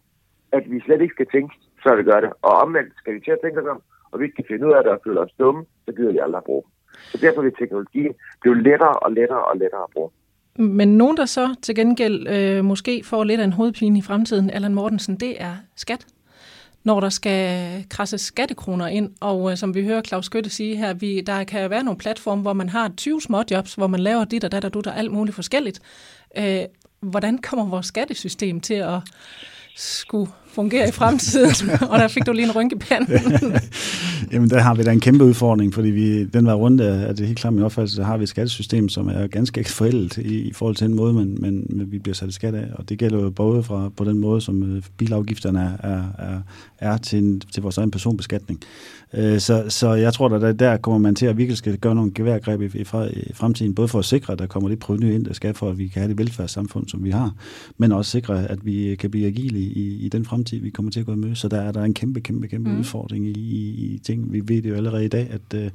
[0.51, 2.31] at vi slet ikke skal tænke, før vi gør det.
[2.41, 4.83] Og omvendt skal vi til at tænke os om, og vi kan finde ud af
[4.83, 6.71] det og føle os dumme, så gider vi aldrig at bruge dem.
[7.11, 10.09] Så derfor vil teknologien blive lettere og lettere og lettere at bruge.
[10.55, 14.49] Men nogen, der så til gengæld øh, måske får lidt af en hovedpine i fremtiden,
[14.49, 16.05] Allan Mortensen, det er skat
[16.83, 19.11] når der skal krasse skattekroner ind.
[19.21, 22.41] Og øh, som vi hører Claus Skytte sige her, vi, der kan være nogle platforme,
[22.41, 25.11] hvor man har 20 småjobs, hvor man laver dit og dat og du der alt
[25.11, 25.81] muligt forskelligt.
[26.37, 26.59] Øh,
[26.99, 28.99] hvordan kommer vores skattesystem til at
[29.75, 32.75] skulle fungere i fremtiden, og der fik du lige en rynke
[34.31, 37.27] Jamen, der har vi da en kæmpe udfordring, fordi vi, den var rundt af det
[37.27, 40.53] helt klart min opfattelse, der har vi et skattesystem, som er ganske forældet i, i
[40.53, 42.67] forhold til den måde, man, man, man, vi bliver sat i skat af.
[42.73, 46.41] Og det gælder jo både fra, på den måde, som øh, bilafgifterne er, er, er,
[46.79, 48.59] er til, til vores egen personbeskatning.
[49.13, 51.95] Øh, så, så jeg tror, at der, der kommer man til at virkelig skal gøre
[51.95, 52.83] nogle geværgreb i, i,
[53.33, 55.77] fremtiden, både for at sikre, at der kommer lidt proveny ind, der skal for, at
[55.77, 57.35] vi kan have det velfærdssamfund, som vi har,
[57.77, 60.99] men også sikre, at vi kan blive agile i, i den fremtid, vi kommer til
[60.99, 61.35] at gå i møde.
[61.35, 62.79] Så der er der en kæmpe, kæmpe, kæmpe mm.
[62.79, 64.33] udfordring i, i, i ting.
[64.33, 65.69] Vi ved det jo allerede i dag, at, øh,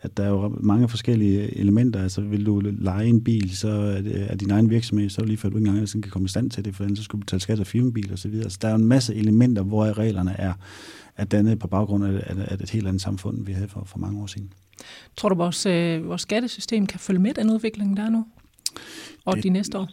[0.00, 2.02] at der er jo mange forskellige elementer.
[2.02, 5.26] Altså vil du lege en bil, så er, det, er din egen virksomhed, så er
[5.26, 7.20] lige før du ikke engang kan komme i stand til det, for ellers så skulle
[7.20, 8.50] du betale skat af firmabil og så videre.
[8.50, 10.52] Så der er jo en masse elementer, hvor reglerne er
[11.16, 14.22] er dannet på baggrund af, af et helt andet samfund, vi havde for, for mange
[14.22, 14.52] år siden.
[15.16, 18.26] Tror du, vores, øh, vores skattesystem kan følge med den udvikling, der er nu?
[19.24, 19.88] Og det, de næste år?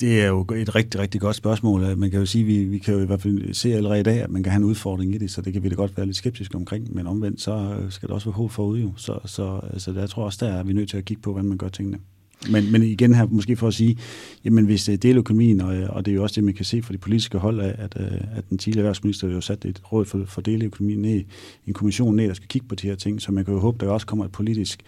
[0.00, 1.96] Det er jo et rigtig, rigtig godt spørgsmål.
[1.96, 4.22] Man kan jo sige, vi, vi kan jo i hvert fald se allerede i dag,
[4.22, 6.06] at man kan have en udfordring i det, så det kan vi da godt være
[6.06, 8.92] lidt skeptiske omkring, men omvendt, så skal der også være håb forud jo.
[8.96, 11.48] Så, så altså, jeg tror også, der er vi nødt til at kigge på, hvordan
[11.48, 11.98] man gør tingene.
[12.48, 13.98] Men, men igen her, måske for at sige,
[14.44, 16.82] jamen hvis det er deleøkonomien, og, og det er jo også det, man kan se
[16.82, 20.04] fra de politiske hold af, at, øh, at den tidligere erhvervsminister jo sat et råd
[20.04, 21.22] for, for deleøkonomien ned,
[21.66, 23.84] en kommission ned, der skal kigge på de her ting, så man kan jo håbe,
[23.86, 24.82] der også kommer et politisk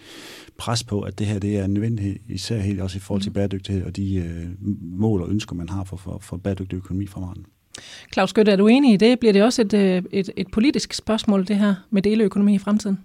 [0.59, 3.35] pres på, at det her det er nødvendigt, især helt også i forhold til mm.
[3.35, 7.47] bæredygtighed og de øh, mål og ønsker, man har for, for, for bæredygtig økonomi fremadrettet.
[8.12, 9.21] Claus Skytte, er du enig i det?
[9.21, 12.99] Bliver det også et, øh, et, et politisk spørgsmål, det her med deleøkonomi i fremtiden?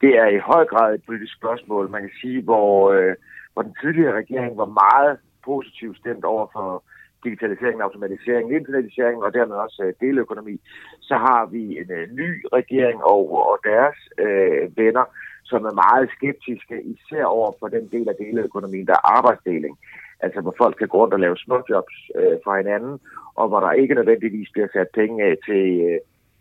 [0.00, 1.90] Det er i høj grad et politisk spørgsmål.
[1.90, 2.92] Man kan sige, hvor...
[2.92, 3.14] Øh
[3.58, 6.82] hvor den tidligere regering var meget positivt stemt over for
[7.24, 10.56] digitalisering, automatisering, internetisering og dermed også øh, deleøkonomi,
[11.00, 15.04] så har vi en øh, ny regering og, og deres øh, venner,
[15.50, 19.78] som er meget skeptiske, især over for den del af deleøkonomien, der er arbejdsdeling.
[20.20, 22.94] Altså hvor folk kan gå rundt og lave småjobs øh, for hinanden,
[23.34, 25.98] og hvor der ikke nødvendigvis bliver sat penge af til, øh,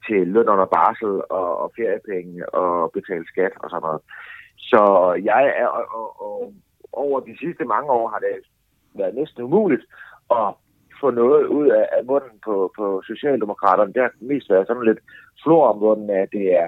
[0.07, 4.01] til løn under barsel og, og feriepenge og betale skat og sådan noget.
[4.57, 4.81] Så
[5.23, 6.53] jeg er, og, og, og
[7.05, 8.35] over de sidste mange år har det
[8.99, 9.85] været næsten umuligt
[10.31, 10.47] at
[11.01, 13.93] få noget ud af, af munden på, på Socialdemokraterne.
[13.93, 14.99] Det har mest været sådan lidt
[15.43, 16.67] flor om munden, at det er,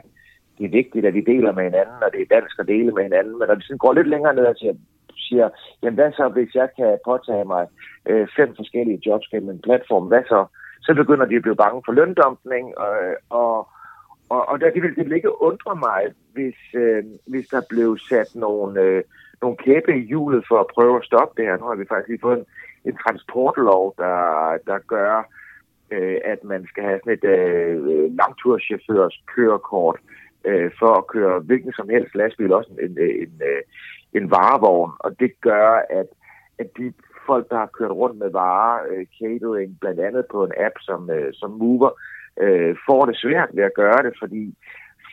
[0.57, 3.03] det er vigtigt, at vi deler med hinanden, og det er dansk at dele med
[3.03, 3.39] hinanden.
[3.39, 4.73] Men når vi sådan går lidt længere ned og siger,
[5.17, 5.49] siger,
[5.81, 7.67] jamen hvad så, hvis jeg kan påtage mig
[8.09, 10.45] øh, fem forskellige jobs gennem en platform, hvad så?
[10.81, 12.95] Så begynder de at blive bange for løndumpning, og,
[13.29, 13.67] og,
[14.29, 16.01] og, der, det, ville, det ville ikke undre mig,
[16.33, 19.03] hvis, øh, hvis der blev sat nogle, øh,
[19.41, 21.57] nogle kæppe i hjulet for at prøve at stoppe det her.
[21.57, 22.45] Nu har vi faktisk lige fået en,
[22.85, 25.15] en transportlov, der, der gør,
[25.91, 29.99] øh, at man skal have sådan et øh, langturschaufførs kørekort
[30.45, 33.61] øh, for at køre hvilken som helst lastbil, også en, en, en, øh,
[34.13, 34.91] en varevogn.
[34.99, 36.07] Og det gør, at,
[36.59, 36.93] at de
[37.25, 41.09] folk, der har kørt rundt med varer, øh, catering, blandt andet på en app som,
[41.09, 41.91] øh, som Mover,
[42.43, 44.43] øh, får det svært ved at gøre det, fordi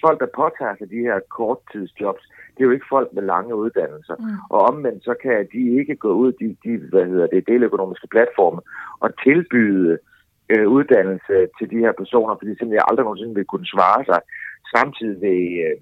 [0.04, 2.24] folk, der påtager sig de her korttidsjobs,
[2.56, 4.16] det er jo ikke folk med lange uddannelser.
[4.18, 4.38] Mm.
[4.50, 8.60] Og omvendt så kan de ikke gå ud, de, de hvad hedder det, deløkonomiske platforme,
[9.00, 9.98] og tilbyde
[10.48, 14.20] øh, uddannelse til de her personer, fordi de simpelthen aldrig nogensinde vil kunne svare sig.
[14.76, 15.76] Samtidig vil, øh,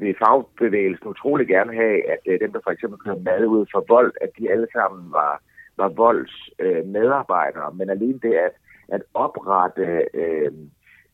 [0.00, 3.84] vil fagbevægelsen utrolig gerne have, at øh, dem, der for eksempel kører mad ud for
[3.88, 5.42] vold, at de alle sammen var,
[5.76, 7.74] var volds øh, medarbejdere.
[7.74, 8.54] Men alene det at,
[8.88, 10.52] at oprette øh,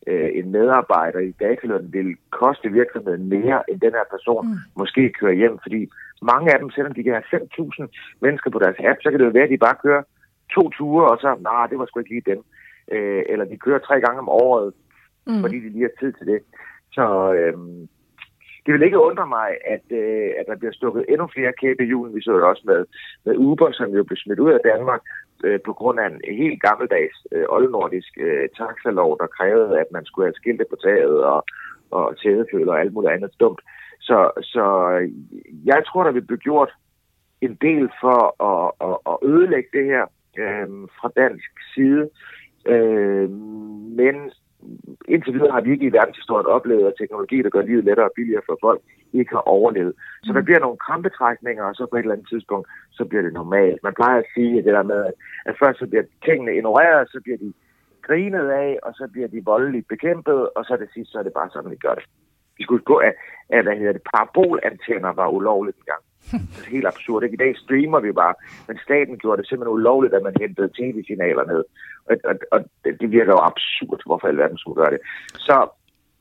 [0.07, 4.59] øh, en medarbejder i dataløn vil koste virksomheden mere, end den her person mm.
[4.77, 5.91] måske kører hjem, fordi
[6.23, 9.27] mange af dem, selvom de kan have 5.000 mennesker på deres app, så kan det
[9.27, 10.03] jo være, at de bare kører
[10.55, 12.41] to ture, og så, nej, nah, det var sgu ikke lige dem.
[12.95, 14.73] Øh, eller de kører tre gange om året,
[15.27, 15.41] mm.
[15.41, 16.41] fordi de lige har tid til det.
[16.93, 17.05] Så
[17.39, 17.55] øh,
[18.65, 21.91] det vil ikke undre mig, at, øh, at der bliver stukket endnu flere kæbe i
[21.93, 22.15] julen.
[22.15, 22.85] Vi så jo også med,
[23.25, 25.01] med Uber, som jo blev smidt ud af Danmark,
[25.43, 30.05] øh, på grund af en helt gammeldags øh, oldnordisk øh, taxalov, der krævede, at man
[30.05, 31.45] skulle have skilte på taget og,
[31.91, 33.61] og tædeføler og alt muligt andet dumt.
[34.01, 35.11] Så, så øh,
[35.65, 36.73] jeg tror, der vil blive gjort
[37.41, 38.19] en del for
[38.51, 40.05] at, at, at ødelægge det her
[40.39, 42.11] øh, fra dansk side.
[42.67, 43.31] Øh,
[44.01, 44.17] men
[45.09, 48.43] indtil videre har vi ikke i verdenshistorien oplevet, teknologi, der gør livet lettere og billigere
[48.47, 48.81] for folk,
[49.13, 49.95] ikke har overlevet.
[50.25, 50.45] Så der mm.
[50.45, 53.83] bliver nogle krampetrækninger, og så på et eller andet tidspunkt, så bliver det normalt.
[53.83, 55.01] Man plejer at sige at det der med,
[55.47, 57.53] at først så bliver tingene ignoreret, så bliver de
[58.03, 61.33] grinet af, og så bliver de voldeligt bekæmpet, og så det sidste, så er det
[61.33, 62.05] bare sådan, vi gør det.
[62.59, 63.13] Vi skulle gå af,
[63.49, 66.03] af hvad hedder det, parabolantenner var ulovligt engang.
[66.55, 67.23] Det er helt absurd.
[67.23, 67.35] Ikke?
[67.35, 68.35] I dag streamer vi bare,
[68.69, 71.65] men staten gjorde det simpelthen ulovligt, at man hentede tv-signaler ned.
[72.11, 72.59] Og, og, og
[73.01, 75.01] det virker jo absurd, hvorfor alverden skulle gøre det.
[75.47, 75.57] Så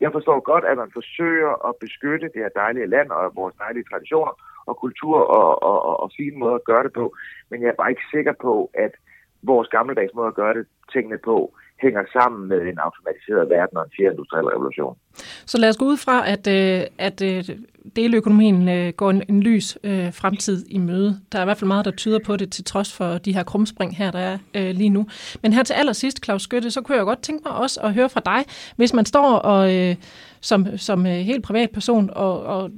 [0.02, 3.90] jeg forstår godt, at man forsøger at beskytte det her dejlige land og vores dejlige
[3.92, 4.34] traditioner
[4.66, 7.06] og kultur og, og, og, og fine måder at gøre det på.
[7.50, 8.94] Men jeg er bare ikke sikker på, at
[9.44, 13.84] vores gammeldags måde at gøre det tingene på hænger sammen med en automatiseret verden og
[13.84, 14.96] en fjerde industriel revolution.
[15.46, 17.44] Så lad os gå ud fra, at, øh, at øh,
[17.96, 19.78] deløkonomien øh, går en, en lys
[20.12, 21.20] fremtid i møde.
[21.32, 23.44] Der er i hvert fald meget, der tyder på det, til trods for de her
[23.44, 25.06] krumspring her, der er lige nu.
[25.42, 28.10] Men her til allersidst, Claus Skytte, så kunne jeg godt tænke mig også at høre
[28.10, 29.96] fra dig, hvis man står og
[30.42, 32.72] som, som helt privatperson og, og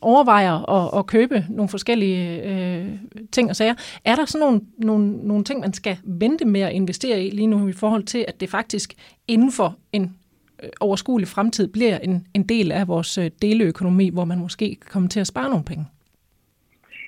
[0.00, 2.86] overvejer at, at købe nogle forskellige øh,
[3.32, 3.74] ting og sager.
[4.04, 7.46] Er der sådan nogle, nogle, nogle ting, man skal vente med at investere i lige
[7.46, 8.94] nu i forhold til, at det faktisk
[9.28, 10.16] inden for en
[10.62, 15.08] øh, overskuelig fremtid bliver en, en del af vores øh, deleøkonomi, hvor man måske kommer
[15.08, 15.84] til at spare nogle penge?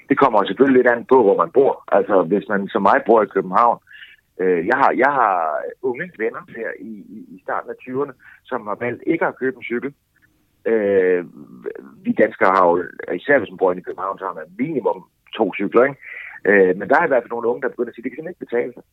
[0.09, 1.85] Det kommer selvfølgelig lidt an på, hvor man bor.
[1.93, 3.79] Altså, hvis man som mig bor i København,
[4.41, 5.35] øh, jeg, har, jeg har
[5.83, 8.13] unge venner her i, i, i starten af 20'erne,
[8.45, 9.95] som har valgt ikke at købe en cykel,
[10.71, 11.25] Øh,
[12.05, 12.75] vi danskere har jo,
[13.21, 14.99] især hvis man bor inde i København, så har man minimum
[15.37, 16.01] to cykler, ikke?
[16.51, 18.17] Øh, men der er i hvert fald nogle unge, der begynder at sige, at det
[18.17, 18.85] kan ikke betale sig.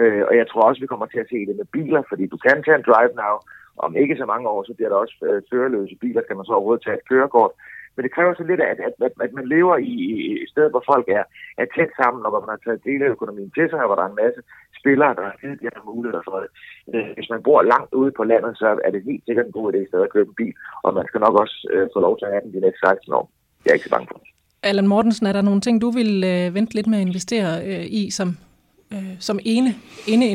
[0.00, 2.38] Øh, og jeg tror også, vi kommer til at se det med biler, fordi du
[2.46, 3.36] kan tage en drive now.
[3.84, 6.52] Om ikke så mange år, så bliver der også øh, førerløse biler, kan man så
[6.52, 7.52] overhovedet tage et kørekort.
[7.96, 9.94] Men det kræver så lidt, at, at, at, at man lever i
[10.42, 11.24] et sted, hvor folk er,
[11.62, 13.98] er tæt sammen, og hvor man har taget dele af økonomien til sig, og hvor
[13.98, 14.40] der er en masse
[14.80, 16.50] spillere, der har givet de her muligheder for det.
[16.94, 19.66] Øh, hvis man bor langt ude på landet, så er det helt sikkert en god
[19.72, 20.54] idé at købe en bil,
[20.84, 23.12] og man skal nok også øh, få lov til at have den de næste 16
[23.18, 23.24] år.
[23.62, 24.28] Jeg er ikke så bange for det.
[24.62, 27.84] Allan Mortensen, er der nogle ting, du vil øh, vente lidt med at investere øh,
[28.00, 28.28] i som,
[28.94, 29.70] øh, som ene,
[30.08, 30.26] ene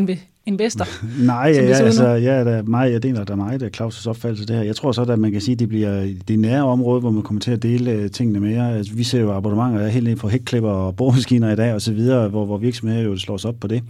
[0.45, 0.87] investor.
[1.25, 4.55] Nej, ja, altså, ja, der er meget, jeg deler der meget af Claus' opfattelse det
[4.55, 4.63] her.
[4.63, 7.23] Jeg tror så, at man kan sige, at det bliver det nære område, hvor man
[7.23, 8.77] kommer til at dele øh, tingene mere.
[8.77, 11.93] Altså, vi ser jo abonnementer helt ned på hækklipper og boremaskiner i dag og så
[11.93, 13.83] videre, hvor, hvor virksomheder jo slår sig op på det.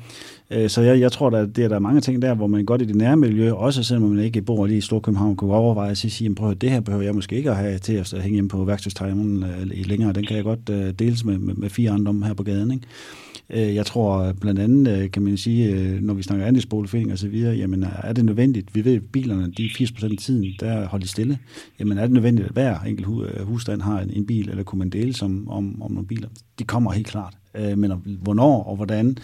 [0.51, 2.81] Øh, så jeg, jeg tror, at det er der mange ting der, hvor man godt
[2.81, 5.97] i det nære miljø, også selvom man ikke bor lige i Storkøbenhavn, kunne overveje at
[5.97, 8.47] sige, prøv at det her behøver jeg måske ikke at have til at hænge hjem
[8.47, 10.13] på værktøjstegnen øh, længere.
[10.13, 10.67] Den kan jeg godt
[10.99, 12.71] deles med, med, med fire andre om her på gaden.
[12.71, 12.87] Ikke?
[13.53, 17.11] Øh, jeg tror øh, blandt andet, øh, kan man sige, øh, når vi snakker andelsboligforening
[17.11, 18.75] og så videre, jamen er det nødvendigt?
[18.75, 21.39] Vi ved, at bilerne, de 80% af tiden, der holder de stille.
[21.79, 23.07] Jamen er det nødvendigt, at hver enkelt
[23.43, 26.29] husstand har en, bil, eller kunne man dele som, om, om nogle biler?
[26.59, 27.37] Det kommer helt klart.
[27.75, 29.17] Men hvornår og hvordan,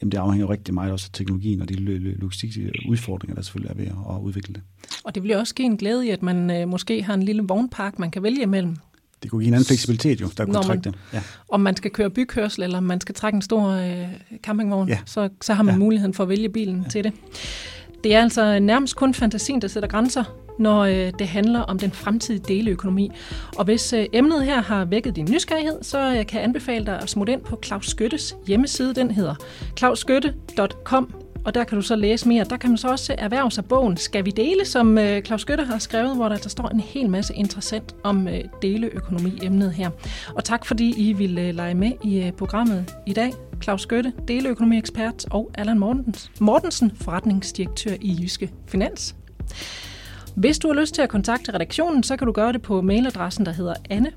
[0.00, 3.74] jamen det afhænger rigtig meget også af teknologien og de logistiske udfordringer, der selvfølgelig er
[3.74, 4.62] ved at udvikle det.
[5.04, 7.98] Og det bliver også give en glæde i, at man måske har en lille vognpark,
[7.98, 8.76] man kan vælge imellem
[9.24, 10.94] det kunne give en anden fleksibilitet jo, der kunne trække det.
[11.12, 11.22] Ja.
[11.48, 14.06] Om man skal køre bykørsel, eller man skal trække en stor øh,
[14.42, 14.98] campingvogn, ja.
[15.06, 15.78] så, så har man ja.
[15.78, 16.88] muligheden for at vælge bilen ja.
[16.88, 17.12] til det.
[18.04, 20.24] Det er altså nærmest kun fantasien, der sætter grænser,
[20.58, 23.10] når øh, det handler om den fremtidige deleøkonomi.
[23.56, 27.00] Og hvis øh, emnet her har vækket din nysgerrighed, så øh, kan jeg anbefale dig
[27.02, 28.94] at smutte ind på Claus Skyttes hjemmeside.
[28.94, 29.34] Den hedder
[29.76, 32.44] klausskytte.com og der kan du så læse mere.
[32.44, 35.64] Der kan man så også erhverve sig bogen Skal vi dele, som øh, Claus Skytte
[35.64, 39.90] har skrevet, hvor der, der står en hel masse interessant om øh, deleøkonomi-emnet her.
[40.34, 43.32] Og tak fordi I ville øh, lege med i øh, programmet i dag.
[43.62, 49.16] Claus Skytte, deleøkonomiekspert, og Allan Mortensen, Mortensen, forretningsdirektør i Jyske Finans.
[50.36, 53.46] Hvis du har lyst til at kontakte redaktionen, så kan du gøre det på mailadressen,
[53.46, 54.10] der hedder anne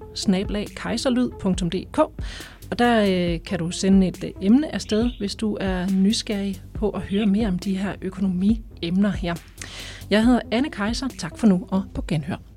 [2.71, 6.89] og der øh, kan du sende et øh, emne afsted, hvis du er nysgerrig på
[6.89, 9.35] at høre mere om de her økonomiemner her.
[10.09, 11.07] Jeg hedder Anne Kejser.
[11.17, 12.56] Tak for nu og på genhør.